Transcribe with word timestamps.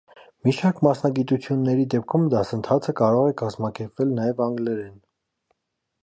Մի 0.45 0.51
շարք 0.59 0.79
մասնագիտությունների 0.85 1.83
դեպքում 1.93 2.25
դասընթացը 2.35 2.95
կարող 3.01 3.29
է 3.33 3.35
կազմակերպվել 3.41 4.15
նաև 4.21 4.41
անգլերեն։ 4.47 4.97